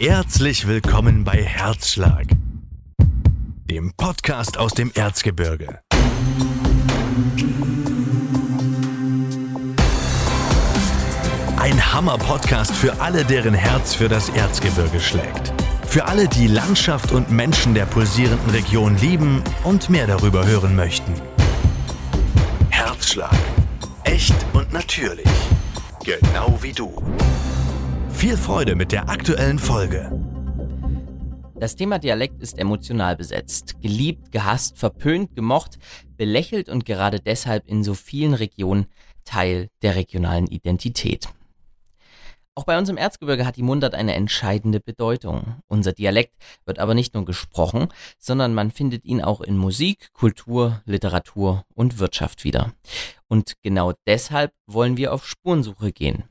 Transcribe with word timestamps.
Herzlich 0.00 0.68
willkommen 0.68 1.24
bei 1.24 1.42
Herzschlag, 1.42 2.26
dem 3.68 3.92
Podcast 3.94 4.56
aus 4.56 4.72
dem 4.72 4.92
Erzgebirge. 4.94 5.80
Ein 11.56 11.92
Hammer-Podcast 11.92 12.76
für 12.76 13.00
alle, 13.00 13.24
deren 13.24 13.54
Herz 13.54 13.96
für 13.96 14.08
das 14.08 14.28
Erzgebirge 14.28 15.00
schlägt. 15.00 15.52
Für 15.88 16.04
alle, 16.04 16.28
die 16.28 16.46
Landschaft 16.46 17.10
und 17.10 17.32
Menschen 17.32 17.74
der 17.74 17.86
pulsierenden 17.86 18.50
Region 18.50 18.96
lieben 18.98 19.42
und 19.64 19.90
mehr 19.90 20.06
darüber 20.06 20.46
hören 20.46 20.76
möchten. 20.76 21.12
Herzschlag. 22.70 23.36
Echt 24.04 24.36
und 24.52 24.72
natürlich. 24.72 25.26
Genau 26.04 26.56
wie 26.62 26.72
du. 26.72 27.02
Viel 28.18 28.36
Freude 28.36 28.74
mit 28.74 28.90
der 28.90 29.08
aktuellen 29.08 29.60
Folge. 29.60 30.10
Das 31.54 31.76
Thema 31.76 32.00
Dialekt 32.00 32.42
ist 32.42 32.58
emotional 32.58 33.14
besetzt. 33.14 33.80
Geliebt, 33.80 34.32
gehasst, 34.32 34.76
verpönt, 34.76 35.36
gemocht, 35.36 35.78
belächelt 36.16 36.68
und 36.68 36.84
gerade 36.84 37.20
deshalb 37.20 37.68
in 37.68 37.84
so 37.84 37.94
vielen 37.94 38.34
Regionen 38.34 38.86
Teil 39.24 39.68
der 39.82 39.94
regionalen 39.94 40.48
Identität. 40.48 41.28
Auch 42.56 42.64
bei 42.64 42.76
uns 42.76 42.88
im 42.88 42.96
Erzgebirge 42.96 43.46
hat 43.46 43.54
die 43.54 43.62
Mundart 43.62 43.94
eine 43.94 44.14
entscheidende 44.16 44.80
Bedeutung. 44.80 45.62
Unser 45.68 45.92
Dialekt 45.92 46.34
wird 46.64 46.80
aber 46.80 46.94
nicht 46.94 47.14
nur 47.14 47.24
gesprochen, 47.24 47.86
sondern 48.18 48.52
man 48.52 48.72
findet 48.72 49.04
ihn 49.04 49.22
auch 49.22 49.40
in 49.40 49.56
Musik, 49.56 50.12
Kultur, 50.12 50.82
Literatur 50.86 51.64
und 51.72 52.00
Wirtschaft 52.00 52.42
wieder. 52.42 52.72
Und 53.28 53.54
genau 53.62 53.92
deshalb 54.08 54.52
wollen 54.66 54.96
wir 54.96 55.12
auf 55.12 55.24
Spurensuche 55.24 55.92
gehen. 55.92 56.24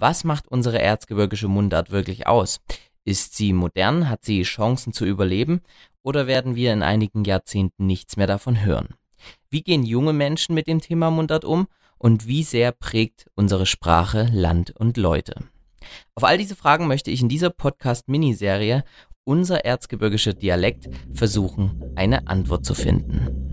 Was 0.00 0.22
macht 0.22 0.46
unsere 0.46 0.80
erzgebirgische 0.80 1.48
Mundart 1.48 1.90
wirklich 1.90 2.28
aus? 2.28 2.60
Ist 3.04 3.34
sie 3.36 3.52
modern? 3.52 4.08
Hat 4.08 4.24
sie 4.24 4.42
Chancen 4.42 4.92
zu 4.92 5.04
überleben? 5.04 5.60
Oder 6.04 6.28
werden 6.28 6.54
wir 6.54 6.72
in 6.72 6.84
einigen 6.84 7.24
Jahrzehnten 7.24 7.86
nichts 7.86 8.16
mehr 8.16 8.28
davon 8.28 8.64
hören? 8.64 8.94
Wie 9.50 9.62
gehen 9.62 9.82
junge 9.82 10.12
Menschen 10.12 10.54
mit 10.54 10.68
dem 10.68 10.80
Thema 10.80 11.10
Mundart 11.10 11.44
um? 11.44 11.66
Und 11.98 12.28
wie 12.28 12.44
sehr 12.44 12.70
prägt 12.70 13.26
unsere 13.34 13.66
Sprache 13.66 14.28
Land 14.32 14.70
und 14.70 14.96
Leute? 14.96 15.34
Auf 16.14 16.22
all 16.22 16.38
diese 16.38 16.54
Fragen 16.54 16.86
möchte 16.86 17.10
ich 17.10 17.20
in 17.20 17.28
dieser 17.28 17.50
Podcast-Miniserie 17.50 18.84
unser 19.24 19.64
erzgebirgischer 19.64 20.32
Dialekt 20.32 20.88
versuchen, 21.12 21.82
eine 21.96 22.28
Antwort 22.28 22.64
zu 22.64 22.74
finden. 22.74 23.47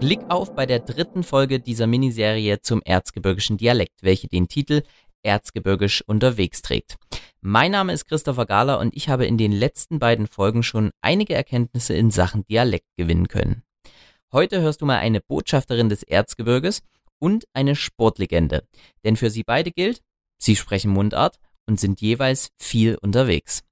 Blick 0.00 0.20
auf 0.28 0.54
bei 0.54 0.66
der 0.66 0.80
dritten 0.80 1.22
Folge 1.22 1.58
dieser 1.58 1.86
Miniserie 1.86 2.60
zum 2.60 2.82
erzgebirgischen 2.82 3.56
Dialekt, 3.56 4.02
welche 4.02 4.28
den 4.28 4.46
Titel 4.46 4.82
Erzgebirgisch 5.22 6.02
unterwegs 6.06 6.60
trägt. 6.60 6.96
Mein 7.40 7.72
Name 7.72 7.94
ist 7.94 8.04
Christopher 8.04 8.44
Gahler 8.44 8.78
und 8.78 8.94
ich 8.94 9.08
habe 9.08 9.24
in 9.24 9.38
den 9.38 9.52
letzten 9.52 9.98
beiden 9.98 10.26
Folgen 10.26 10.62
schon 10.62 10.90
einige 11.00 11.34
Erkenntnisse 11.34 11.94
in 11.94 12.10
Sachen 12.10 12.44
Dialekt 12.44 12.88
gewinnen 12.98 13.28
können. 13.28 13.62
Heute 14.32 14.60
hörst 14.60 14.82
du 14.82 14.86
mal 14.86 14.98
eine 14.98 15.22
Botschafterin 15.22 15.88
des 15.88 16.02
Erzgebirges 16.02 16.82
und 17.18 17.46
eine 17.54 17.74
Sportlegende. 17.74 18.64
Denn 19.02 19.16
für 19.16 19.30
sie 19.30 19.44
beide 19.44 19.70
gilt, 19.70 20.02
sie 20.36 20.56
sprechen 20.56 20.90
Mundart 20.90 21.38
und 21.66 21.80
sind 21.80 22.02
jeweils 22.02 22.50
viel 22.58 22.98
unterwegs. 23.00 23.62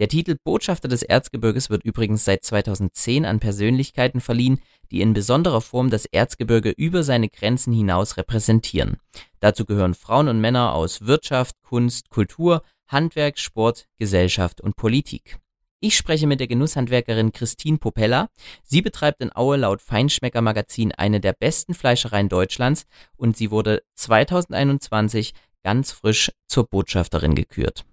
Der 0.00 0.08
Titel 0.08 0.36
Botschafter 0.42 0.88
des 0.88 1.02
Erzgebirges 1.02 1.68
wird 1.68 1.84
übrigens 1.84 2.24
seit 2.24 2.42
2010 2.42 3.26
an 3.26 3.38
Persönlichkeiten 3.38 4.22
verliehen, 4.22 4.60
die 4.90 5.00
in 5.00 5.12
besonderer 5.12 5.60
Form 5.60 5.90
das 5.90 6.06
Erzgebirge 6.06 6.70
über 6.70 7.02
seine 7.02 7.28
Grenzen 7.28 7.72
hinaus 7.72 8.16
repräsentieren. 8.16 8.96
Dazu 9.40 9.64
gehören 9.64 9.94
Frauen 9.94 10.28
und 10.28 10.40
Männer 10.40 10.74
aus 10.74 11.06
Wirtschaft, 11.06 11.56
Kunst, 11.62 12.10
Kultur, 12.10 12.62
Handwerk, 12.88 13.38
Sport, 13.38 13.86
Gesellschaft 13.98 14.60
und 14.60 14.76
Politik. 14.76 15.38
Ich 15.82 15.96
spreche 15.96 16.26
mit 16.26 16.40
der 16.40 16.46
Genusshandwerkerin 16.46 17.32
Christine 17.32 17.78
Popella. 17.78 18.28
Sie 18.62 18.82
betreibt 18.82 19.22
in 19.22 19.34
Aue 19.34 19.56
laut 19.56 19.80
Feinschmecker 19.80 20.42
Magazin 20.42 20.92
eine 20.92 21.20
der 21.20 21.32
besten 21.32 21.72
Fleischereien 21.72 22.28
Deutschlands 22.28 22.84
und 23.16 23.36
sie 23.36 23.50
wurde 23.50 23.82
2021 23.94 25.32
ganz 25.62 25.92
frisch 25.92 26.32
zur 26.48 26.66
Botschafterin 26.66 27.34
gekürt. 27.34 27.86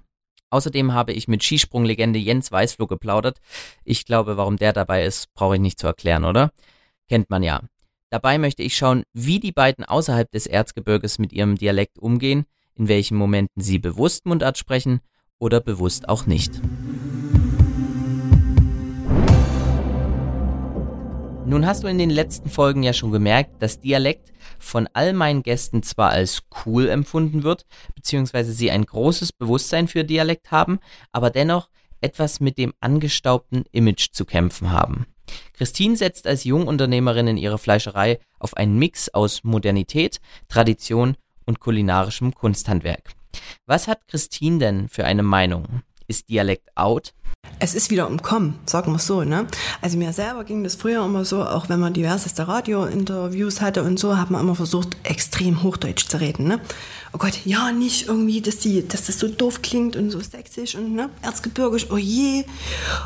Außerdem 0.50 0.94
habe 0.94 1.13
ich 1.13 1.28
mit 1.28 1.44
Skisprunglegende 1.44 2.19
Jens 2.19 2.52
Weißflug 2.52 2.90
geplaudert. 2.90 3.40
Ich 3.84 4.06
glaube, 4.06 4.38
warum 4.38 4.57
der 4.57 4.74
dabei 4.74 5.06
ist, 5.06 5.34
brauche 5.34 5.56
ich 5.56 5.62
nicht 5.62 5.80
zu 5.80 5.88
erklären, 5.88 6.25
oder? 6.25 6.52
Kennt 7.09 7.29
man 7.29 7.44
ja. 7.44 7.62
Dabei 8.09 8.38
möchte 8.38 8.63
ich 8.63 8.75
schauen, 8.75 9.03
wie 9.13 9.40
die 9.40 9.51
beiden 9.51 9.85
außerhalb 9.85 10.31
des 10.31 10.45
Erzgebirges 10.45 11.19
mit 11.19 11.34
ihrem 11.34 11.56
Dialekt 11.56 12.00
umgehen, 12.00 12.45
in 12.75 12.88
welchen 12.88 13.18
Momenten 13.18 13.62
sie 13.62 13.79
bewusst 13.79 14.25
Mundart 14.25 14.57
sprechen 14.57 15.00
oder 15.40 15.62
bewusst 15.62 16.07
auch 16.09 16.25
nicht. 16.25 16.62
Nun 21.45 21.66
hast 21.66 21.84
du 21.84 21.88
in 21.88 21.97
den 21.97 22.09
letzten 22.09 22.50
Folgen 22.50 22.84
ja 22.84 22.91
schon 22.91 23.13
gemerkt, 23.13 23.62
dass 23.62 23.79
Dialekt 23.79 24.34
von 24.59 24.89
all 24.91 25.13
meinen 25.13 25.44
Gästen 25.44 25.81
zwar 25.81 26.09
als 26.09 26.44
cool 26.66 26.89
empfunden 26.89 27.44
wird, 27.44 27.66
beziehungsweise 27.95 28.51
sie 28.51 28.69
ein 28.69 28.84
großes 28.84 29.31
Bewusstsein 29.31 29.88
für 29.88 30.03
Dialekt 30.03 30.51
haben, 30.51 30.79
aber 31.13 31.29
dennoch 31.29 31.69
etwas 32.01 32.41
mit 32.41 32.57
dem 32.57 32.74
angestaubten 32.81 33.63
Image 33.72 34.12
zu 34.12 34.25
kämpfen 34.25 34.72
haben. 34.72 35.06
Christine 35.54 35.96
setzt 35.96 36.28
als 36.28 36.44
Jungunternehmerin 36.44 37.28
in 37.28 37.38
ihrer 37.38 37.58
Fleischerei 37.58 38.20
auf 38.40 38.56
einen 38.56 38.78
Mix 38.78 39.10
aus 39.10 39.44
Modernität, 39.44 40.20
Tradition 40.48 41.16
und 41.46 41.60
kulinarischem 41.60 42.34
Kunsthandwerk. 42.34 43.12
Was 43.66 43.88
hat 43.88 44.08
Christine 44.08 44.60
denn 44.60 44.90
für 44.90 45.06
eine 45.06 45.24
Meinung? 45.24 45.82
Ist 46.08 46.30
Dialekt 46.30 46.70
out? 46.76 47.14
Es 47.60 47.74
ist 47.74 47.90
wieder 47.90 48.08
im 48.08 48.22
Kommen, 48.22 48.60
sagen 48.66 48.92
wir 48.92 49.00
so. 49.00 49.24
Ne? 49.24 49.48
Also 49.82 49.98
mir 49.98 50.14
selber 50.14 50.44
ging 50.44 50.64
das 50.64 50.76
früher 50.76 51.04
immer 51.04 51.26
so, 51.26 51.44
auch 51.44 51.70
wenn 51.70 51.80
man 51.80 51.94
diverseste 51.94 52.48
Radio-Interviews 52.48 53.62
hatte 53.62 53.84
und 53.84 53.98
so, 53.98 54.18
hat 54.18 54.30
man 54.30 54.42
immer 54.42 54.56
versucht, 54.56 54.96
extrem 55.04 55.64
Hochdeutsch 55.64 56.08
zu 56.08 56.20
reden. 56.20 56.48
Ne? 56.48 56.60
Oh 57.14 57.18
Gott, 57.18 57.46
ja, 57.46 57.72
nicht 57.72 58.08
irgendwie, 58.08 58.42
dass, 58.42 58.60
die, 58.60 58.88
dass 58.88 59.08
das 59.08 59.18
so 59.18 59.28
doof 59.28 59.62
klingt 59.64 59.96
und 59.96 60.12
so 60.12 60.20
sächsisch 60.20 60.76
und 60.76 60.94
ne? 60.94 61.10
erzgebirgisch, 61.24 61.88
oh 61.90 61.98
je. 61.98 62.46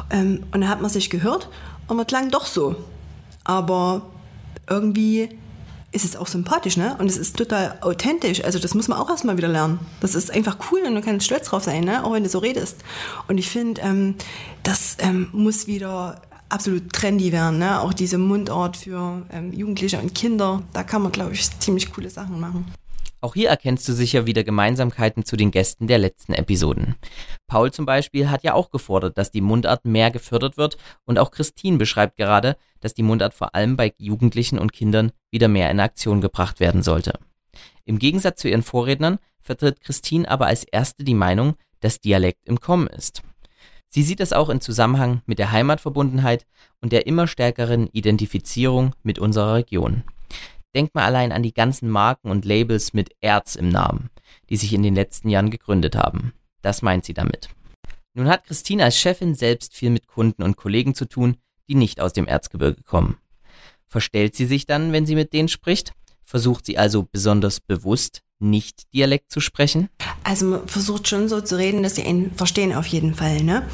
Ähm, 0.10 0.44
und 0.52 0.62
dann 0.62 0.70
hat 0.70 0.82
man 0.82 0.92
sich 0.92 1.10
gehört 1.10 1.48
und 1.92 1.98
man 1.98 2.08
klang 2.08 2.32
doch 2.32 2.46
so. 2.46 2.78
Aber 3.44 4.04
irgendwie 4.70 5.28
ist 5.92 6.06
es 6.06 6.16
auch 6.16 6.28
sympathisch, 6.28 6.78
ne? 6.78 6.96
Und 7.00 7.08
es 7.08 7.18
ist 7.18 7.36
total 7.36 7.80
authentisch. 7.82 8.42
Also 8.46 8.60
das 8.60 8.74
muss 8.74 8.88
man 8.88 8.98
auch 8.98 9.10
erstmal 9.10 9.36
wieder 9.36 9.50
lernen. 9.50 9.78
Das 10.00 10.16
ist 10.16 10.32
einfach 10.32 10.58
cool 10.72 10.84
und 10.88 10.96
du 10.96 11.02
kannst 11.02 11.26
stolz 11.26 11.50
drauf 11.50 11.66
sein, 11.66 11.84
ne? 11.84 12.06
Auch 12.06 12.14
wenn 12.14 12.24
du 12.24 12.30
so 12.30 12.40
redest. 12.40 12.78
Und 13.28 13.40
ich 13.40 13.50
finde, 13.50 13.82
ähm, 13.82 14.16
das 14.64 14.96
ähm, 15.00 15.28
muss 15.34 15.68
wieder 15.68 16.22
absolut 16.48 16.94
trendy 16.94 17.34
werden, 17.34 17.60
ne? 17.60 17.82
Auch 17.82 17.94
diese 17.94 18.18
Mundart 18.18 18.78
für 18.78 19.24
ähm, 19.30 19.52
Jugendliche 19.52 20.00
und 20.00 20.16
Kinder. 20.16 20.64
Da 20.72 20.84
kann 20.84 21.02
man, 21.02 21.12
glaube 21.12 21.34
ich, 21.34 21.60
ziemlich 21.60 21.92
coole 21.92 22.10
Sachen 22.10 22.40
machen. 22.40 22.72
Auch 23.24 23.36
hier 23.36 23.50
erkennst 23.50 23.88
du 23.88 23.94
sicher 23.94 24.26
wieder 24.26 24.44
Gemeinsamkeiten 24.44 25.24
zu 25.24 25.38
den 25.38 25.52
Gästen 25.52 25.86
der 25.86 26.00
letzten 26.00 26.34
Episoden. 26.34 26.96
Paul 27.48 27.72
zum 27.72 27.86
Beispiel 27.86 28.32
hat 28.32 28.44
ja 28.44 28.56
auch 28.56 28.72
gefordert, 28.72 29.16
dass 29.20 29.30
die 29.30 29.42
Mundart 29.42 29.86
mehr 29.86 30.10
gefördert 30.10 30.58
wird 30.58 30.78
und 31.06 31.20
auch 31.20 31.30
Christine 31.30 31.78
beschreibt 31.78 32.18
gerade, 32.18 32.58
dass 32.80 32.96
die 32.96 33.04
Mundart 33.04 33.36
vor 33.36 33.54
allem 33.54 33.78
bei 33.78 33.94
Jugendlichen 34.00 34.58
und 34.58 34.74
Kindern 34.74 35.12
wieder 35.30 35.48
mehr 35.48 35.70
in 35.70 35.80
Aktion 35.80 36.20
gebracht 36.20 36.60
werden 36.60 36.82
sollte. 36.82 37.20
Im 37.86 38.00
Gegensatz 38.00 38.42
zu 38.42 38.50
ihren 38.50 38.64
Vorrednern 38.64 39.20
vertritt 39.40 39.82
Christine 39.82 40.28
aber 40.28 40.48
als 40.48 40.64
erste 40.64 41.04
die 41.04 41.14
Meinung, 41.14 41.56
dass 41.80 42.00
Dialekt 42.00 42.48
im 42.48 42.60
Kommen 42.60 42.88
ist. 42.88 43.22
Sie 43.90 44.04
sieht 44.04 44.20
das 44.20 44.34
auch 44.34 44.50
in 44.50 44.62
Zusammenhang 44.62 45.22
mit 45.28 45.38
der 45.38 45.52
Heimatverbundenheit 45.52 46.48
und 46.80 46.92
der 46.92 47.06
immer 47.06 47.28
stärkeren 47.28 47.88
Identifizierung 47.88 48.96
mit 49.04 49.20
unserer 49.20 49.56
Region. 49.56 50.04
Denkt 50.76 50.96
mal 50.96 51.04
allein 51.04 51.32
an 51.32 51.44
die 51.44 51.54
ganzen 51.54 51.90
Marken 51.90 52.30
und 52.30 52.46
Labels 52.46 52.94
mit 52.94 53.12
Erz 53.20 53.56
im 53.56 53.70
Namen, 53.70 54.10
die 54.50 54.58
sich 54.58 54.74
in 54.74 54.84
den 54.84 54.96
letzten 54.96 55.30
Jahren 55.30 55.50
gegründet 55.50 55.96
haben. 55.96 56.34
Das 56.62 56.82
meint 56.82 57.06
sie 57.06 57.14
damit. 57.14 57.50
Nun 58.14 58.28
hat 58.28 58.46
Christine 58.46 58.84
als 58.84 58.98
Chefin 58.98 59.36
selbst 59.36 59.74
viel 59.74 59.90
mit 59.90 60.08
Kunden 60.08 60.44
und 60.44 60.58
Kollegen 60.58 60.96
zu 60.96 61.06
tun, 61.06 61.38
die 61.68 61.76
nicht 61.76 62.00
aus 62.00 62.14
dem 62.14 62.28
Erzgebirge 62.28 62.84
kommen. 62.84 63.18
Verstellt 63.88 64.36
sie 64.36 64.46
sich 64.46 64.66
dann, 64.66 64.94
wenn 64.94 65.06
sie 65.06 65.16
mit 65.16 65.34
denen 65.34 65.50
spricht? 65.50 65.94
Versucht 66.24 66.66
sie 66.66 66.78
also 66.78 67.08
besonders 67.12 67.60
bewusst 67.60 68.22
nicht 68.40 68.94
Dialekt 68.94 69.32
zu 69.32 69.40
sprechen? 69.40 69.90
Also 70.24 70.46
man 70.46 70.68
versucht 70.68 71.08
schon 71.08 71.28
so 71.28 71.42
zu 71.42 71.58
reden, 71.58 71.84
dass 71.84 71.96
sie 71.96 72.04
ihn 72.04 72.32
verstehen 72.34 72.74
auf 72.74 72.88
jeden 72.88 73.14
Fall. 73.14 73.44
Ne? 73.44 73.68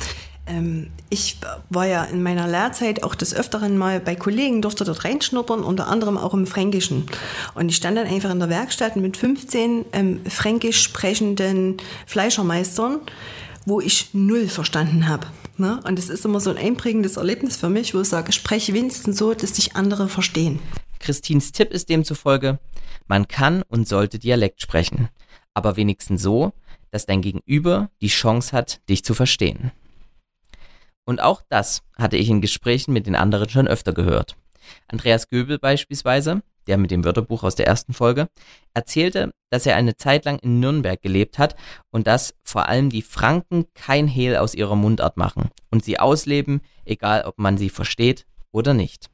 Ähm, 0.48 0.88
ich 1.10 1.38
war 1.70 1.86
ja 1.86 2.04
in 2.04 2.24
meiner 2.24 2.48
Lehrzeit 2.48 3.04
auch 3.04 3.16
des 3.16 3.34
Öfteren 3.34 3.78
mal 3.78 4.00
bei 4.00 4.16
Kollegen, 4.16 4.62
durfte 4.62 4.84
dort 4.84 5.04
reinschnuppern, 5.04 5.64
unter 5.64 5.88
anderem 5.88 6.18
auch 6.18 6.34
im 6.34 6.48
Fränkischen. 6.48 7.06
Und 7.56 7.70
ich 7.70 7.76
stand 7.76 7.98
dann 7.98 8.08
einfach 8.08 8.32
in 8.32 8.40
der 8.40 8.50
Werkstatt 8.50 8.96
mit 8.96 9.18
15 9.18 9.86
ähm, 9.94 10.22
fränkisch 10.26 10.82
sprechenden 10.82 11.78
Fleischermeistern, 12.06 13.00
wo 13.66 13.82
ich 13.82 14.10
null 14.14 14.48
verstanden 14.48 15.08
habe. 15.08 15.28
Ne? 15.58 15.80
Und 15.86 15.98
das 15.98 16.10
ist 16.10 16.26
immer 16.26 16.40
so 16.40 16.52
ein 16.52 16.58
einprägendes 16.58 17.18
Erlebnis 17.18 17.58
für 17.58 17.70
mich, 17.70 17.94
wo 17.94 18.02
ich 18.02 18.10
sage, 18.10 18.32
spreche 18.32 18.74
wenigstens 18.74 19.18
so, 19.18 19.34
dass 19.34 19.56
sich 19.56 19.76
andere 19.76 20.08
verstehen. 20.08 20.60
Christins 21.00 21.52
Tipp 21.52 21.72
ist 21.72 21.90
demzufolge, 21.90 22.60
man 23.08 23.28
kann 23.28 23.64
und 23.70 23.88
sollte 23.88 24.20
Dialekt 24.20 24.62
sprechen, 24.62 25.10
aber 25.54 25.76
wenigstens 25.76 26.22
so, 26.22 26.54
dass 26.92 27.06
dein 27.06 27.22
Gegenüber 27.22 27.90
die 28.02 28.08
Chance 28.08 28.52
hat, 28.56 28.82
dich 28.90 29.04
zu 29.04 29.14
verstehen. 29.14 29.72
Und 31.08 31.22
auch 31.22 31.42
das 31.48 31.84
hatte 31.98 32.18
ich 32.18 32.30
in 32.30 32.42
Gesprächen 32.42 32.92
mit 32.92 33.08
den 33.08 33.16
anderen 33.16 33.48
schon 33.48 33.66
öfter 33.66 33.94
gehört. 33.94 34.36
Andreas 34.90 35.30
Göbel 35.30 35.58
beispielsweise, 35.58 36.42
der 36.68 36.78
mit 36.78 36.92
dem 36.92 37.06
Wörterbuch 37.06 37.44
aus 37.44 37.56
der 37.56 37.66
ersten 37.66 37.94
Folge, 37.94 38.28
erzählte, 38.74 39.32
dass 39.50 39.66
er 39.66 39.78
eine 39.78 39.96
Zeit 39.96 40.26
lang 40.26 40.38
in 40.40 40.60
Nürnberg 40.60 41.02
gelebt 41.02 41.40
hat 41.40 41.56
und 41.92 42.08
dass 42.08 42.34
vor 42.44 42.68
allem 42.68 42.90
die 42.90 43.02
Franken 43.02 43.68
kein 43.74 44.10
Hehl 44.10 44.36
aus 44.36 44.54
ihrer 44.54 44.76
Mundart 44.76 45.16
machen 45.16 45.50
und 45.72 45.86
sie 45.86 45.98
ausleben, 45.98 46.60
egal 46.84 47.24
ob 47.24 47.40
man 47.40 47.58
sie 47.58 47.70
versteht 47.70 48.26
oder 48.52 48.74
nicht. 48.74 49.10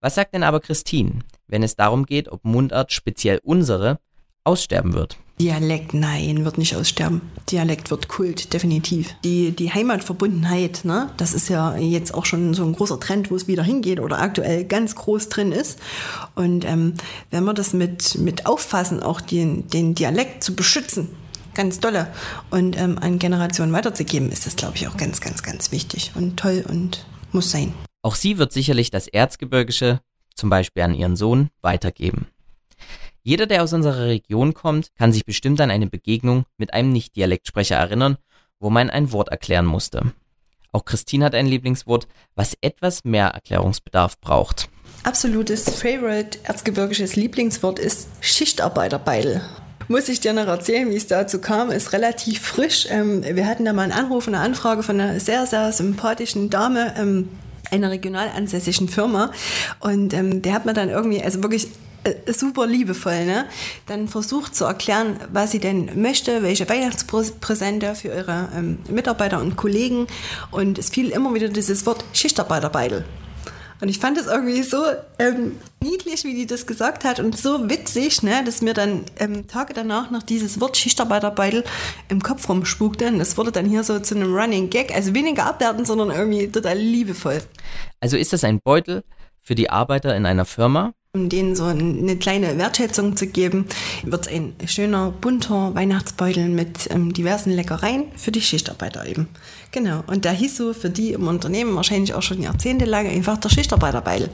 Was 0.00 0.14
sagt 0.14 0.32
denn 0.32 0.44
aber 0.44 0.60
Christine, 0.60 1.18
wenn 1.48 1.64
es 1.64 1.74
darum 1.74 2.06
geht, 2.06 2.28
ob 2.28 2.44
Mundart, 2.44 2.92
speziell 2.92 3.40
unsere, 3.42 3.98
aussterben 4.44 4.94
wird? 4.94 5.18
Dialekt, 5.40 5.94
nein, 5.94 6.44
wird 6.44 6.58
nicht 6.58 6.76
aussterben. 6.76 7.22
Dialekt 7.50 7.90
wird 7.90 8.08
Kult, 8.08 8.52
definitiv. 8.52 9.14
Die, 9.24 9.52
die 9.52 9.72
Heimatverbundenheit, 9.72 10.84
ne, 10.84 11.10
das 11.16 11.32
ist 11.32 11.48
ja 11.48 11.76
jetzt 11.78 12.12
auch 12.12 12.26
schon 12.26 12.52
so 12.52 12.62
ein 12.62 12.74
großer 12.74 13.00
Trend, 13.00 13.30
wo 13.30 13.36
es 13.36 13.48
wieder 13.48 13.62
hingeht 13.62 14.00
oder 14.00 14.20
aktuell 14.20 14.64
ganz 14.64 14.94
groß 14.94 15.30
drin 15.30 15.52
ist. 15.52 15.78
Und 16.34 16.66
ähm, 16.66 16.92
wenn 17.30 17.44
wir 17.44 17.54
das 17.54 17.72
mit, 17.72 18.18
mit 18.18 18.44
auffassen, 18.44 19.02
auch 19.02 19.22
den, 19.22 19.66
den 19.68 19.94
Dialekt 19.94 20.44
zu 20.44 20.54
beschützen, 20.54 21.08
ganz 21.54 21.80
dolle 21.80 22.08
und 22.50 22.78
ähm, 22.78 22.98
an 22.98 23.18
Generationen 23.18 23.72
weiterzugeben, 23.72 24.30
ist 24.30 24.44
das, 24.44 24.56
glaube 24.56 24.76
ich, 24.76 24.88
auch 24.88 24.98
ganz, 24.98 25.22
ganz, 25.22 25.42
ganz 25.42 25.72
wichtig 25.72 26.12
und 26.16 26.36
toll 26.36 26.66
und 26.68 27.06
muss 27.32 27.50
sein. 27.50 27.72
Auch 28.02 28.14
sie 28.14 28.36
wird 28.36 28.52
sicherlich 28.52 28.90
das 28.90 29.08
Erzgebirgische, 29.08 30.00
zum 30.34 30.50
Beispiel 30.50 30.82
an 30.82 30.92
ihren 30.92 31.16
Sohn, 31.16 31.48
weitergeben. 31.62 32.26
Jeder, 33.22 33.46
der 33.46 33.62
aus 33.62 33.72
unserer 33.74 34.06
Region 34.06 34.54
kommt, 34.54 34.94
kann 34.96 35.12
sich 35.12 35.26
bestimmt 35.26 35.60
an 35.60 35.70
eine 35.70 35.86
Begegnung 35.86 36.44
mit 36.56 36.72
einem 36.72 36.90
Nicht-Dialektsprecher 36.90 37.76
erinnern, 37.76 38.16
wo 38.58 38.70
man 38.70 38.88
ein 38.88 39.12
Wort 39.12 39.28
erklären 39.28 39.66
musste. 39.66 40.12
Auch 40.72 40.84
Christine 40.84 41.26
hat 41.26 41.34
ein 41.34 41.46
Lieblingswort, 41.46 42.06
was 42.34 42.56
etwas 42.62 43.04
mehr 43.04 43.28
Erklärungsbedarf 43.28 44.18
braucht. 44.20 44.70
Absolutes 45.02 45.64
Favorite 45.68 46.38
erzgebirgisches 46.44 47.16
Lieblingswort 47.16 47.78
ist 47.78 48.08
Schichtarbeiterbeidel. 48.20 49.42
Muss 49.88 50.08
ich 50.08 50.20
dir 50.20 50.32
noch 50.32 50.46
erzählen, 50.46 50.88
wie 50.88 50.96
es 50.96 51.08
dazu 51.08 51.40
kam, 51.40 51.70
ist 51.70 51.92
relativ 51.92 52.40
frisch. 52.40 52.86
Ähm, 52.88 53.24
wir 53.24 53.46
hatten 53.46 53.64
da 53.64 53.72
mal 53.72 53.82
einen 53.82 53.92
Anruf, 53.92 54.28
eine 54.28 54.38
Anfrage 54.38 54.82
von 54.82 55.00
einer 55.00 55.18
sehr, 55.18 55.46
sehr 55.46 55.72
sympathischen 55.72 56.48
Dame 56.48 56.94
ähm, 56.96 57.28
einer 57.70 57.90
regional 57.90 58.28
ansässigen 58.34 58.88
Firma 58.88 59.32
und 59.80 60.14
ähm, 60.14 60.42
der 60.42 60.54
hat 60.54 60.64
mir 60.64 60.74
dann 60.74 60.88
irgendwie, 60.88 61.22
also 61.22 61.42
wirklich 61.42 61.68
super 62.26 62.66
liebevoll, 62.66 63.24
ne? 63.26 63.46
dann 63.86 64.08
versucht 64.08 64.54
zu 64.54 64.64
erklären, 64.64 65.18
was 65.32 65.50
sie 65.50 65.58
denn 65.58 66.00
möchte, 66.00 66.42
welche 66.42 66.68
Weihnachtspräsente 66.68 67.94
für 67.94 68.08
ihre 68.08 68.48
ähm, 68.56 68.78
Mitarbeiter 68.88 69.40
und 69.40 69.56
Kollegen. 69.56 70.06
Und 70.50 70.78
es 70.78 70.90
fiel 70.90 71.10
immer 71.10 71.34
wieder 71.34 71.48
dieses 71.48 71.86
Wort 71.86 72.04
Schichtarbeiterbeidel. 72.12 73.04
Und 73.80 73.88
ich 73.88 73.98
fand 73.98 74.18
es 74.18 74.26
irgendwie 74.26 74.62
so 74.62 74.84
ähm, 75.18 75.56
niedlich, 75.82 76.24
wie 76.24 76.34
die 76.34 76.46
das 76.46 76.66
gesagt 76.66 77.04
hat 77.04 77.18
und 77.18 77.36
so 77.36 77.70
witzig, 77.70 78.22
ne, 78.22 78.42
dass 78.44 78.60
mir 78.60 78.74
dann 78.74 79.04
ähm, 79.18 79.46
Tage 79.46 79.72
danach 79.72 80.10
noch 80.10 80.22
dieses 80.22 80.60
Wort 80.60 80.76
Schichtarbeiterbeidel 80.76 81.64
im 82.08 82.22
Kopf 82.22 82.46
rumspukte. 82.48 83.06
Und 83.08 83.18
das 83.18 83.38
wurde 83.38 83.52
dann 83.52 83.64
hier 83.64 83.82
so 83.82 83.98
zu 83.98 84.14
einem 84.14 84.34
Running 84.34 84.68
Gag, 84.68 84.94
also 84.94 85.14
weniger 85.14 85.46
abwertend, 85.46 85.86
sondern 85.86 86.10
irgendwie 86.10 86.48
total 86.48 86.76
liebevoll. 86.76 87.40
Also 88.00 88.18
ist 88.18 88.34
das 88.34 88.44
ein 88.44 88.60
Beutel 88.60 89.02
für 89.40 89.54
die 89.54 89.70
Arbeiter 89.70 90.14
in 90.14 90.26
einer 90.26 90.44
Firma? 90.44 90.92
Um 91.12 91.28
denen 91.28 91.56
so 91.56 91.64
eine 91.64 92.16
kleine 92.18 92.56
Wertschätzung 92.56 93.16
zu 93.16 93.26
geben, 93.26 93.66
wird 94.04 94.28
es 94.28 94.32
ein 94.32 94.54
schöner, 94.66 95.10
bunter 95.10 95.74
Weihnachtsbeutel 95.74 96.48
mit 96.48 96.88
ähm, 96.88 97.12
diversen 97.12 97.50
Leckereien 97.50 98.04
für 98.14 98.30
die 98.30 98.40
Schichtarbeiter 98.40 99.04
eben. 99.06 99.26
Genau, 99.72 100.04
und 100.06 100.24
der 100.24 100.30
hieß 100.30 100.56
so 100.56 100.72
für 100.72 100.88
die 100.88 101.14
im 101.14 101.26
Unternehmen 101.26 101.74
wahrscheinlich 101.74 102.14
auch 102.14 102.22
schon 102.22 102.40
jahrzehntelang 102.40 103.08
einfach 103.08 103.38
der 103.38 103.48
Schichtarbeiterbeutel. 103.48 104.30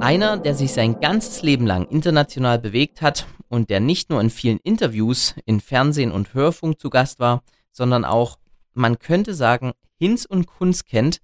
Einer, 0.00 0.38
der 0.38 0.54
sich 0.54 0.72
sein 0.72 1.00
ganzes 1.00 1.42
Leben 1.42 1.66
lang 1.66 1.86
international 1.88 2.58
bewegt 2.58 3.02
hat 3.02 3.26
und 3.50 3.68
der 3.68 3.80
nicht 3.80 4.08
nur 4.08 4.22
in 4.22 4.30
vielen 4.30 4.58
Interviews 4.64 5.34
in 5.44 5.60
Fernsehen 5.60 6.12
und 6.12 6.32
Hörfunk 6.32 6.80
zu 6.80 6.88
Gast 6.88 7.20
war, 7.20 7.42
sondern 7.70 8.06
auch, 8.06 8.38
man 8.72 8.98
könnte 8.98 9.34
sagen, 9.34 9.72
Hinz 9.98 10.24
und 10.24 10.46
Kunz 10.46 10.86
kennt, 10.86 11.20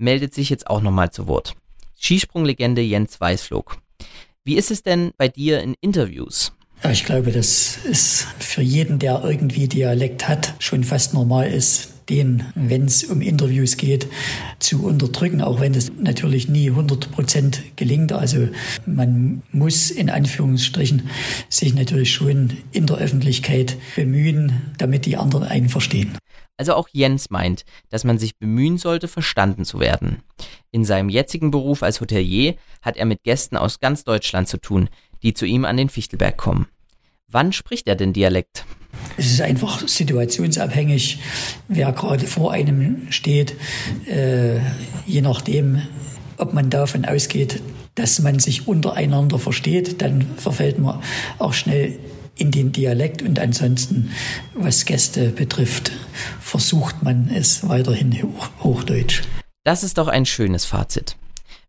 meldet 0.00 0.34
sich 0.34 0.50
jetzt 0.50 0.66
auch 0.66 0.80
nochmal 0.80 1.10
zu 1.10 1.26
Wort. 1.26 1.54
Skisprunglegende 1.98 2.80
Jens 2.80 3.20
Weißflog. 3.20 3.78
Wie 4.42 4.56
ist 4.56 4.70
es 4.70 4.82
denn 4.82 5.12
bei 5.16 5.28
dir 5.28 5.62
in 5.62 5.74
Interviews? 5.80 6.52
Ich 6.90 7.04
glaube, 7.04 7.30
das 7.30 7.76
ist 7.84 8.26
für 8.38 8.62
jeden, 8.62 8.98
der 8.98 9.22
irgendwie 9.22 9.68
Dialekt 9.68 10.28
hat, 10.28 10.54
schon 10.58 10.82
fast 10.82 11.12
normal 11.12 11.52
ist, 11.52 11.99
den, 12.10 12.44
wenn 12.54 12.84
es 12.84 13.04
um 13.04 13.20
Interviews 13.20 13.76
geht, 13.76 14.08
zu 14.58 14.84
unterdrücken, 14.84 15.40
auch 15.40 15.60
wenn 15.60 15.72
das 15.72 15.90
natürlich 15.98 16.48
nie 16.48 16.70
100 16.70 17.10
Prozent 17.12 17.62
gelingt. 17.76 18.12
Also 18.12 18.48
man 18.84 19.42
muss 19.52 19.90
in 19.90 20.10
Anführungsstrichen 20.10 21.08
sich 21.48 21.74
natürlich 21.74 22.12
schon 22.12 22.58
in 22.72 22.86
der 22.86 22.98
Öffentlichkeit 22.98 23.76
bemühen, 23.96 24.60
damit 24.78 25.06
die 25.06 25.16
anderen 25.16 25.44
einen 25.44 25.68
verstehen. 25.68 26.18
Also 26.56 26.74
auch 26.74 26.88
Jens 26.92 27.30
meint, 27.30 27.64
dass 27.88 28.04
man 28.04 28.18
sich 28.18 28.36
bemühen 28.36 28.76
sollte, 28.76 29.08
verstanden 29.08 29.64
zu 29.64 29.80
werden. 29.80 30.18
In 30.72 30.84
seinem 30.84 31.08
jetzigen 31.08 31.50
Beruf 31.50 31.82
als 31.82 32.02
Hotelier 32.02 32.56
hat 32.82 32.98
er 32.98 33.06
mit 33.06 33.22
Gästen 33.22 33.56
aus 33.56 33.80
ganz 33.80 34.04
Deutschland 34.04 34.46
zu 34.46 34.58
tun, 34.58 34.90
die 35.22 35.32
zu 35.32 35.46
ihm 35.46 35.64
an 35.64 35.78
den 35.78 35.88
Fichtelberg 35.88 36.36
kommen. 36.36 36.66
Wann 37.28 37.52
spricht 37.52 37.88
er 37.88 37.96
denn 37.96 38.12
Dialekt? 38.12 38.66
Es 39.20 39.32
ist 39.32 39.42
einfach 39.42 39.86
situationsabhängig, 39.86 41.18
wer 41.68 41.92
gerade 41.92 42.26
vor 42.26 42.52
einem 42.52 43.12
steht. 43.12 43.54
Äh, 44.06 44.60
je 45.04 45.20
nachdem, 45.20 45.82
ob 46.38 46.54
man 46.54 46.70
davon 46.70 47.04
ausgeht, 47.04 47.60
dass 47.96 48.20
man 48.20 48.38
sich 48.38 48.66
untereinander 48.66 49.38
versteht, 49.38 50.00
dann 50.00 50.24
verfällt 50.38 50.78
man 50.78 51.02
auch 51.38 51.52
schnell 51.52 51.98
in 52.36 52.50
den 52.50 52.72
Dialekt 52.72 53.20
und 53.20 53.38
ansonsten, 53.38 54.10
was 54.54 54.86
Gäste 54.86 55.28
betrifft, 55.28 55.92
versucht 56.40 57.02
man 57.02 57.28
es 57.28 57.68
weiterhin 57.68 58.22
Hoch 58.22 58.48
Hochdeutsch. 58.62 59.20
Das 59.64 59.82
ist 59.82 59.98
doch 59.98 60.08
ein 60.08 60.24
schönes 60.24 60.64
Fazit. 60.64 61.18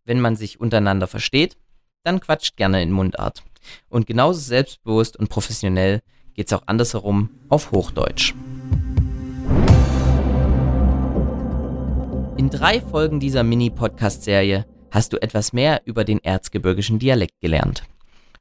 Wenn 0.05 0.21
man 0.21 0.37
sich 0.37 0.61
untereinander 0.61 1.07
versteht, 1.07 1.57
dann 2.05 2.21
quatscht 2.21 2.55
gerne 2.55 2.81
in 2.81 2.93
Mundart. 2.93 3.43
Und 3.89 4.07
genauso 4.07 4.39
selbstbewusst 4.39 5.17
und 5.17 5.27
professionell 5.27 5.99
geht's 6.41 6.53
auch 6.53 6.63
andersherum 6.65 7.29
auf 7.49 7.71
Hochdeutsch. 7.71 8.33
In 12.35 12.49
drei 12.49 12.81
Folgen 12.81 13.19
dieser 13.19 13.43
Mini-Podcast-Serie 13.43 14.65
hast 14.89 15.13
du 15.13 15.21
etwas 15.21 15.53
mehr 15.53 15.83
über 15.85 16.03
den 16.03 16.17
erzgebirgischen 16.17 16.97
Dialekt 16.97 17.39
gelernt. 17.41 17.83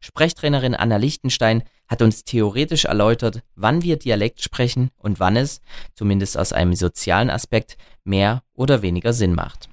Sprechtrainerin 0.00 0.74
Anna 0.74 0.96
Lichtenstein 0.96 1.62
hat 1.88 2.00
uns 2.00 2.24
theoretisch 2.24 2.86
erläutert, 2.86 3.42
wann 3.54 3.82
wir 3.82 3.98
Dialekt 3.98 4.40
sprechen 4.40 4.88
und 4.96 5.20
wann 5.20 5.36
es, 5.36 5.60
zumindest 5.92 6.38
aus 6.38 6.54
einem 6.54 6.72
sozialen 6.72 7.28
Aspekt, 7.28 7.76
mehr 8.02 8.42
oder 8.54 8.80
weniger 8.80 9.12
Sinn 9.12 9.34
macht. 9.34 9.68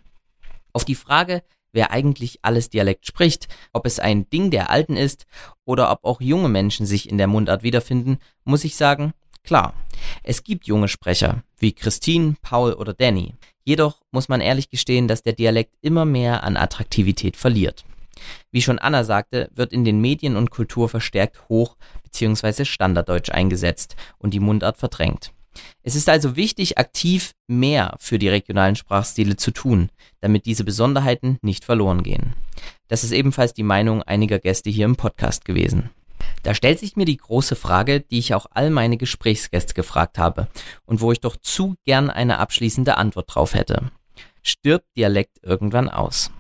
Auf 0.74 0.84
die 0.84 0.96
Frage, 0.96 1.44
wer 1.72 1.92
eigentlich 1.92 2.40
alles 2.42 2.70
Dialekt 2.70 3.06
spricht, 3.06 3.48
ob 3.74 3.86
es 3.86 4.00
ein 4.00 4.30
Ding 4.30 4.52
der 4.52 4.70
Alten 4.70 4.98
ist 4.98 5.26
oder 5.66 5.92
ob 5.92 6.04
auch 6.04 6.22
junge 6.22 6.50
Menschen 6.50 6.86
sich 6.86 7.10
in 7.10 7.18
der 7.18 7.28
Mundart 7.28 7.64
wiederfinden, 7.64 8.18
muss 8.44 8.64
ich 8.64 8.76
sagen, 8.76 9.14
klar, 9.44 9.74
es 10.24 10.44
gibt 10.44 10.68
junge 10.68 10.88
Sprecher, 10.88 11.44
wie 11.58 11.74
Christine, 11.74 12.36
Paul 12.42 12.74
oder 12.74 12.94
Danny. 12.94 13.34
Jedoch 13.64 14.02
muss 14.12 14.30
man 14.30 14.42
ehrlich 14.42 14.70
gestehen, 14.70 15.08
dass 15.08 15.24
der 15.24 15.34
Dialekt 15.34 15.76
immer 15.82 16.06
mehr 16.06 16.44
an 16.44 16.56
Attraktivität 16.58 17.36
verliert. 17.36 17.84
Wie 18.52 18.62
schon 18.62 18.80
Anna 18.80 19.04
sagte, 19.04 19.50
wird 19.54 19.74
in 19.74 19.86
den 19.86 20.02
Medien 20.02 20.36
und 20.36 20.50
Kultur 20.50 20.90
verstärkt 20.90 21.50
Hoch- 21.50 21.78
bzw. 22.04 22.66
Standarddeutsch 22.66 23.30
eingesetzt 23.30 23.96
und 24.18 24.34
die 24.34 24.40
Mundart 24.40 24.78
verdrängt. 24.78 25.32
Es 25.84 25.96
ist 25.96 26.10
also 26.10 26.36
wichtig, 26.36 26.78
aktiv 26.78 27.34
mehr 27.48 27.96
für 28.00 28.20
die 28.20 28.30
regionalen 28.30 28.76
Sprachstile 28.76 29.38
zu 29.38 29.52
tun, 29.52 29.90
damit 30.22 30.46
diese 30.46 30.64
Besonderheiten 30.64 31.38
nicht 31.42 31.66
verloren 31.66 32.04
gehen. 32.04 32.34
Das 32.88 33.04
ist 33.04 33.12
ebenfalls 33.12 33.54
die 33.54 33.64
Meinung 33.64 34.04
einiger 34.04 34.40
Gäste 34.40 34.70
hier 34.70 34.86
im 34.86 34.96
Podcast 34.96 35.46
gewesen. 35.46 35.90
Da 36.44 36.54
stellt 36.54 36.80
sich 36.80 36.96
mir 36.96 37.06
die 37.06 37.18
große 37.18 37.56
Frage, 37.56 38.00
die 38.00 38.20
ich 38.20 38.34
auch 38.34 38.46
all 38.52 38.70
meine 38.70 38.98
Gesprächsgäste 38.98 39.74
gefragt 39.74 40.18
habe 40.18 40.48
und 40.86 41.02
wo 41.02 41.12
ich 41.12 41.20
doch 41.20 41.36
zu 41.38 41.76
gern 41.86 42.10
eine 42.10 42.38
abschließende 42.38 42.98
Antwort 42.98 43.34
drauf 43.34 43.54
hätte. 43.54 43.92
Stirbt 44.44 44.88
Dialekt 44.96 45.40
irgendwann 45.44 45.90
aus? 45.90 46.32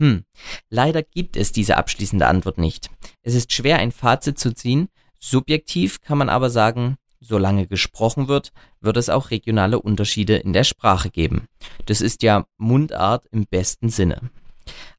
Hm, 0.00 0.24
leider 0.70 1.02
gibt 1.02 1.36
es 1.36 1.52
diese 1.52 1.76
abschließende 1.76 2.26
Antwort 2.26 2.58
nicht. 2.58 2.90
Es 3.22 3.34
ist 3.34 3.52
schwer, 3.52 3.78
ein 3.78 3.92
Fazit 3.92 4.38
zu 4.38 4.52
ziehen. 4.54 4.88
Subjektiv 5.18 6.00
kann 6.00 6.18
man 6.18 6.28
aber 6.28 6.50
sagen, 6.50 6.96
solange 7.24 7.66
gesprochen 7.66 8.28
wird, 8.28 8.52
wird 8.80 8.96
es 8.96 9.08
auch 9.08 9.30
regionale 9.30 9.80
Unterschiede 9.80 10.36
in 10.36 10.52
der 10.52 10.64
Sprache 10.64 11.10
geben. 11.10 11.46
Das 11.86 12.00
ist 12.00 12.22
ja 12.22 12.46
Mundart 12.58 13.26
im 13.30 13.46
besten 13.46 13.88
Sinne. 13.88 14.30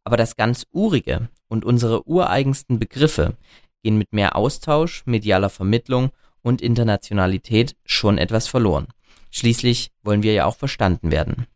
Aber 0.03 0.17
das 0.17 0.35
ganz 0.35 0.65
Urige 0.71 1.29
und 1.47 1.65
unsere 1.65 2.07
ureigensten 2.07 2.79
Begriffe 2.79 3.35
gehen 3.83 3.97
mit 3.97 4.13
mehr 4.13 4.35
Austausch, 4.35 5.03
medialer 5.05 5.49
Vermittlung 5.49 6.11
und 6.41 6.61
Internationalität 6.61 7.75
schon 7.85 8.17
etwas 8.17 8.47
verloren. 8.47 8.87
Schließlich 9.31 9.91
wollen 10.03 10.23
wir 10.23 10.33
ja 10.33 10.45
auch 10.45 10.55
verstanden 10.55 11.11
werden. 11.11 11.47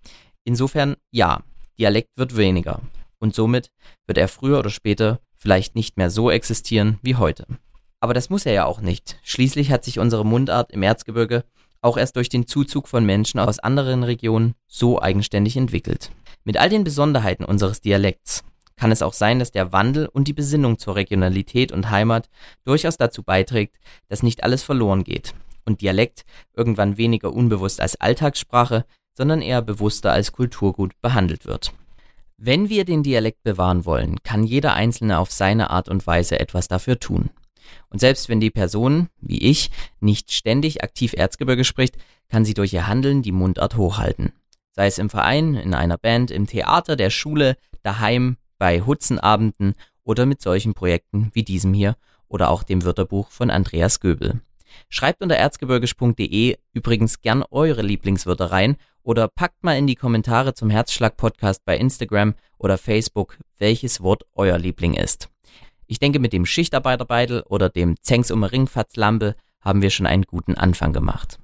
Insofern 0.43 0.95
ja, 1.11 1.43
Dialekt 1.77 2.09
wird 2.17 2.35
weniger 2.35 2.81
und 3.19 3.35
somit 3.35 3.71
wird 4.05 4.17
er 4.17 4.27
früher 4.27 4.59
oder 4.59 4.69
später 4.69 5.19
vielleicht 5.37 5.75
nicht 5.75 5.97
mehr 5.97 6.09
so 6.09 6.29
existieren 6.29 6.99
wie 7.01 7.15
heute. 7.15 7.45
Aber 7.99 8.13
das 8.13 8.29
muss 8.29 8.45
er 8.45 8.53
ja 8.53 8.65
auch 8.65 8.81
nicht. 8.81 9.17
Schließlich 9.23 9.71
hat 9.71 9.83
sich 9.83 9.99
unsere 9.99 10.25
Mundart 10.25 10.71
im 10.71 10.83
Erzgebirge 10.83 11.43
auch 11.81 11.97
erst 11.97 12.15
durch 12.15 12.29
den 12.29 12.47
Zuzug 12.47 12.87
von 12.87 13.05
Menschen 13.05 13.39
aus 13.39 13.59
anderen 13.59 14.03
Regionen 14.03 14.55
so 14.67 15.01
eigenständig 15.01 15.57
entwickelt. 15.57 16.11
Mit 16.43 16.57
all 16.57 16.69
den 16.69 16.83
Besonderheiten 16.83 17.45
unseres 17.45 17.81
Dialekts 17.81 18.43
kann 18.75 18.91
es 18.91 19.01
auch 19.01 19.13
sein, 19.13 19.39
dass 19.39 19.51
der 19.51 19.73
Wandel 19.73 20.07
und 20.07 20.27
die 20.27 20.33
Besinnung 20.33 20.79
zur 20.79 20.95
Regionalität 20.95 21.71
und 21.71 21.89
Heimat 21.89 22.29
durchaus 22.63 22.97
dazu 22.97 23.23
beiträgt, 23.23 23.75
dass 24.07 24.23
nicht 24.23 24.43
alles 24.43 24.63
verloren 24.63 25.03
geht 25.03 25.33
und 25.65 25.81
Dialekt 25.81 26.25
irgendwann 26.55 26.97
weniger 26.97 27.33
unbewusst 27.33 27.81
als 27.81 27.99
Alltagssprache, 27.99 28.85
sondern 29.13 29.41
eher 29.41 29.61
bewusster 29.61 30.11
als 30.11 30.31
Kulturgut 30.31 30.93
behandelt 31.01 31.45
wird. 31.45 31.73
Wenn 32.37 32.69
wir 32.69 32.85
den 32.85 33.03
Dialekt 33.03 33.43
bewahren 33.43 33.85
wollen, 33.85 34.15
kann 34.23 34.45
jeder 34.45 34.73
Einzelne 34.73 35.19
auf 35.19 35.29
seine 35.29 35.69
Art 35.69 35.89
und 35.89 36.07
Weise 36.07 36.39
etwas 36.39 36.69
dafür 36.69 36.97
tun. 36.97 37.29
Und 37.89 37.99
selbst 37.99 38.29
wenn 38.29 38.39
die 38.39 38.51
Person, 38.51 39.09
wie 39.19 39.39
ich, 39.39 39.71
nicht 39.99 40.31
ständig 40.31 40.83
aktiv 40.83 41.13
Erzgebirge 41.15 41.63
spricht, 41.63 41.97
kann 42.29 42.45
sie 42.45 42.53
durch 42.53 42.73
ihr 42.73 42.87
Handeln 42.87 43.21
die 43.21 43.31
Mundart 43.31 43.77
hochhalten. 43.77 44.33
Sei 44.71 44.87
es 44.87 44.97
im 44.97 45.09
Verein, 45.09 45.55
in 45.55 45.73
einer 45.73 45.97
Band, 45.97 46.31
im 46.31 46.47
Theater, 46.47 46.95
der 46.95 47.09
Schule, 47.09 47.57
daheim, 47.83 48.37
bei 48.57 48.81
Hutzenabenden 48.81 49.73
oder 50.03 50.25
mit 50.25 50.41
solchen 50.41 50.73
Projekten 50.73 51.31
wie 51.33 51.43
diesem 51.43 51.73
hier 51.73 51.95
oder 52.27 52.49
auch 52.49 52.63
dem 52.63 52.85
Wörterbuch 52.85 53.31
von 53.31 53.49
Andreas 53.49 53.99
Göbel. 53.99 54.41
Schreibt 54.89 55.21
unter 55.21 55.35
erzgebirgisch.de 55.35 56.57
übrigens 56.73 57.21
gern 57.21 57.43
eure 57.49 57.81
Lieblingswörter 57.81 58.51
rein 58.51 58.77
oder 59.03 59.27
packt 59.27 59.63
mal 59.63 59.77
in 59.77 59.87
die 59.87 59.95
Kommentare 59.95 60.53
zum 60.53 60.69
Herzschlag-Podcast 60.69 61.65
bei 61.65 61.77
Instagram 61.77 62.35
oder 62.57 62.77
Facebook, 62.77 63.37
welches 63.57 64.01
Wort 64.01 64.23
euer 64.33 64.57
Liebling 64.57 64.93
ist. 64.93 65.29
Ich 65.91 65.97
denke, 65.97 66.19
mit 66.19 66.33
dem 66.33 66.45
Schichtarbeiterbeidel 66.45 67.41
oder 67.49 67.67
dem 67.67 67.95
Zengs 68.03 68.29
um 68.29 68.43
Ringfatzlampe 68.43 69.35
haben 69.59 69.81
wir 69.81 69.89
schon 69.89 70.05
einen 70.05 70.21
guten 70.21 70.53
Anfang 70.53 70.93
gemacht. 70.93 71.39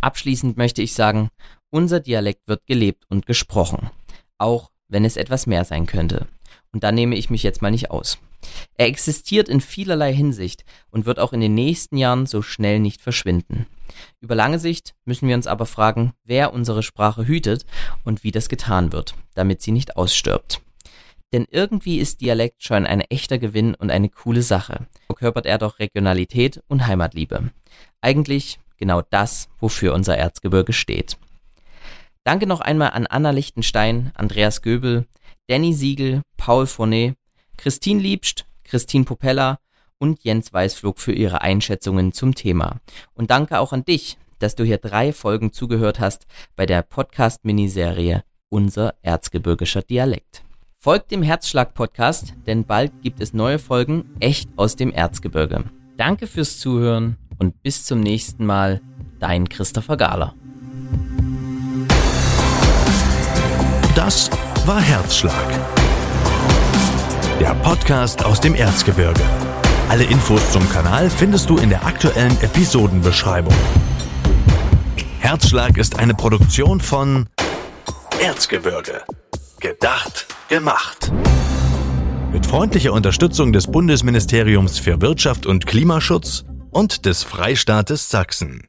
Abschließend 0.00 0.56
möchte 0.56 0.82
ich 0.82 0.94
sagen, 0.94 1.28
unser 1.70 2.00
Dialekt 2.00 2.48
wird 2.48 2.66
gelebt 2.66 3.04
und 3.08 3.24
gesprochen, 3.24 3.90
auch 4.36 4.72
wenn 4.88 5.04
es 5.04 5.16
etwas 5.16 5.46
mehr 5.46 5.64
sein 5.64 5.86
könnte. 5.86 6.26
Und 6.72 6.82
da 6.82 6.90
nehme 6.90 7.14
ich 7.14 7.30
mich 7.30 7.44
jetzt 7.44 7.62
mal 7.62 7.70
nicht 7.70 7.92
aus. 7.92 8.18
Er 8.76 8.88
existiert 8.88 9.48
in 9.48 9.60
vielerlei 9.60 10.12
Hinsicht 10.12 10.64
und 10.90 11.06
wird 11.06 11.20
auch 11.20 11.32
in 11.32 11.40
den 11.40 11.54
nächsten 11.54 11.96
Jahren 11.96 12.26
so 12.26 12.42
schnell 12.42 12.80
nicht 12.80 13.00
verschwinden. 13.00 13.66
Über 14.20 14.34
lange 14.34 14.58
Sicht 14.58 14.96
müssen 15.04 15.28
wir 15.28 15.36
uns 15.36 15.46
aber 15.46 15.66
fragen, 15.66 16.14
wer 16.24 16.52
unsere 16.52 16.82
Sprache 16.82 17.28
hütet 17.28 17.64
und 18.02 18.24
wie 18.24 18.32
das 18.32 18.48
getan 18.48 18.92
wird, 18.92 19.14
damit 19.34 19.62
sie 19.62 19.70
nicht 19.70 19.96
ausstirbt. 19.96 20.63
Denn 21.34 21.48
irgendwie 21.50 21.98
ist 21.98 22.20
Dialekt 22.20 22.62
schon 22.62 22.86
ein 22.86 23.00
echter 23.00 23.38
Gewinn 23.38 23.74
und 23.74 23.90
eine 23.90 24.08
coole 24.08 24.42
Sache. 24.42 24.86
Verkörpert 25.06 25.46
er 25.46 25.58
doch 25.58 25.80
Regionalität 25.80 26.62
und 26.68 26.86
Heimatliebe. 26.86 27.50
Eigentlich 28.00 28.60
genau 28.76 29.02
das, 29.02 29.48
wofür 29.58 29.94
unser 29.94 30.16
Erzgebirge 30.16 30.72
steht. 30.72 31.18
Danke 32.22 32.46
noch 32.46 32.60
einmal 32.60 32.90
an 32.90 33.08
Anna 33.08 33.32
Lichtenstein, 33.32 34.12
Andreas 34.14 34.62
Göbel, 34.62 35.08
Danny 35.48 35.74
Siegel, 35.74 36.22
Paul 36.36 36.68
Fournet, 36.68 37.16
Christine 37.56 38.00
Liebst, 38.00 38.46
Christine 38.62 39.04
Popella 39.04 39.58
und 39.98 40.22
Jens 40.22 40.52
Weißflug 40.52 41.00
für 41.00 41.12
ihre 41.12 41.42
Einschätzungen 41.42 42.12
zum 42.12 42.36
Thema. 42.36 42.78
Und 43.12 43.32
danke 43.32 43.58
auch 43.58 43.72
an 43.72 43.84
dich, 43.84 44.18
dass 44.38 44.54
du 44.54 44.62
hier 44.62 44.78
drei 44.78 45.12
Folgen 45.12 45.52
zugehört 45.52 45.98
hast 45.98 46.28
bei 46.54 46.64
der 46.64 46.82
Podcast-Miniserie 46.82 48.22
Unser 48.50 48.94
erzgebirgischer 49.02 49.82
Dialekt. 49.82 50.44
Folgt 50.84 51.12
dem 51.12 51.22
Herzschlag-Podcast, 51.22 52.34
denn 52.46 52.66
bald 52.66 52.92
gibt 53.00 53.22
es 53.22 53.32
neue 53.32 53.58
Folgen 53.58 54.04
echt 54.20 54.50
aus 54.56 54.76
dem 54.76 54.92
Erzgebirge. 54.92 55.64
Danke 55.96 56.26
fürs 56.26 56.58
Zuhören 56.58 57.16
und 57.38 57.62
bis 57.62 57.86
zum 57.86 58.00
nächsten 58.00 58.44
Mal, 58.44 58.82
dein 59.18 59.48
Christopher 59.48 59.96
Gahler. 59.96 60.34
Das 63.94 64.28
war 64.66 64.78
Herzschlag 64.78 65.48
der 67.40 67.54
Podcast 67.62 68.22
aus 68.22 68.38
dem 68.38 68.54
Erzgebirge. 68.54 69.22
Alle 69.88 70.04
Infos 70.04 70.52
zum 70.52 70.68
Kanal 70.68 71.08
findest 71.08 71.48
du 71.48 71.56
in 71.56 71.70
der 71.70 71.86
aktuellen 71.86 72.38
Episodenbeschreibung. 72.42 73.54
Herzschlag 75.20 75.78
ist 75.78 75.98
eine 75.98 76.12
Produktion 76.12 76.78
von 76.78 77.26
Erzgebirge. 78.22 79.02
Gedacht, 79.64 80.26
gemacht. 80.50 81.10
Mit 82.30 82.44
freundlicher 82.44 82.92
Unterstützung 82.92 83.54
des 83.54 83.66
Bundesministeriums 83.66 84.78
für 84.78 85.00
Wirtschaft 85.00 85.46
und 85.46 85.64
Klimaschutz 85.64 86.44
und 86.70 87.06
des 87.06 87.22
Freistaates 87.22 88.10
Sachsen. 88.10 88.68